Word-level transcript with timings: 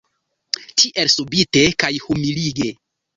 Tiel 0.83 1.11
subite 1.15 1.63
kaj 1.83 1.91
humilige. 2.07 2.71